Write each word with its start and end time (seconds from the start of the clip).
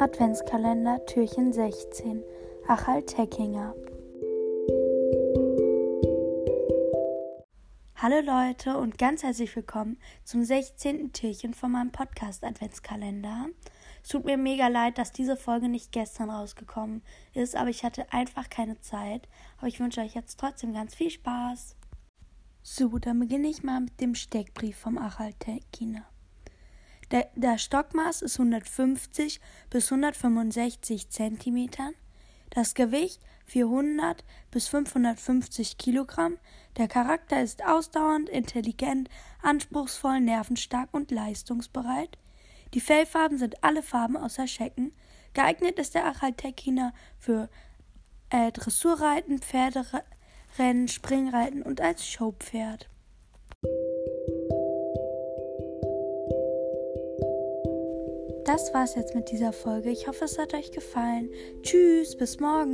Adventskalender 0.00 1.06
Türchen 1.06 1.52
16 1.52 2.24
Achal 2.66 3.04
Teckinger 3.04 3.76
Hallo 7.94 8.20
Leute 8.20 8.76
und 8.76 8.98
ganz 8.98 9.22
herzlich 9.22 9.54
willkommen 9.54 9.98
zum 10.24 10.42
16. 10.42 11.12
Türchen 11.12 11.54
von 11.54 11.70
meinem 11.70 11.92
Podcast 11.92 12.42
Adventskalender. 12.42 13.46
Es 14.02 14.08
tut 14.08 14.24
mir 14.24 14.36
mega 14.36 14.66
leid, 14.66 14.98
dass 14.98 15.12
diese 15.12 15.36
Folge 15.36 15.68
nicht 15.68 15.92
gestern 15.92 16.28
rausgekommen 16.28 17.02
ist, 17.32 17.54
aber 17.54 17.70
ich 17.70 17.84
hatte 17.84 18.12
einfach 18.12 18.50
keine 18.50 18.80
Zeit. 18.80 19.28
Aber 19.58 19.68
ich 19.68 19.78
wünsche 19.78 20.00
euch 20.00 20.16
jetzt 20.16 20.40
trotzdem 20.40 20.74
ganz 20.74 20.96
viel 20.96 21.10
Spaß. 21.10 21.76
So, 22.62 22.98
dann 22.98 23.20
beginne 23.20 23.46
ich 23.46 23.62
mal 23.62 23.80
mit 23.80 24.00
dem 24.00 24.16
Steckbrief 24.16 24.76
vom 24.76 24.98
Achal 24.98 25.34
Teckinger. 25.34 26.04
Der, 27.10 27.28
der 27.34 27.58
Stockmaß 27.58 28.22
ist 28.22 28.38
150 28.38 29.40
bis 29.70 29.90
165 29.92 31.10
cm, 31.10 31.68
das 32.50 32.74
Gewicht 32.74 33.20
400 33.46 34.24
bis 34.50 34.68
550 34.68 35.76
Kilogramm. 35.78 36.38
Der 36.76 36.88
Charakter 36.88 37.42
ist 37.42 37.64
ausdauernd, 37.64 38.28
intelligent, 38.28 39.08
anspruchsvoll, 39.42 40.20
nervenstark 40.20 40.88
und 40.92 41.10
leistungsbereit. 41.10 42.18
Die 42.72 42.80
Fellfarben 42.80 43.38
sind 43.38 43.62
alle 43.62 43.82
Farben 43.82 44.16
außer 44.16 44.46
Schecken. 44.46 44.92
Geeignet 45.34 45.78
ist 45.78 45.94
der 45.94 46.06
Achaltekiner 46.06 46.92
für 47.18 47.48
äh, 48.30 48.50
Dressurreiten, 48.50 49.40
Pferderennen, 49.40 50.88
Springreiten 50.88 51.62
und 51.62 51.80
als 51.80 52.06
Showpferd. 52.06 52.88
Das 58.44 58.74
war's 58.74 58.94
jetzt 58.94 59.14
mit 59.14 59.30
dieser 59.30 59.54
Folge. 59.54 59.90
Ich 59.90 60.06
hoffe, 60.06 60.26
es 60.26 60.38
hat 60.38 60.52
euch 60.52 60.70
gefallen. 60.70 61.30
Tschüss, 61.62 62.14
bis 62.14 62.40
morgen. 62.40 62.73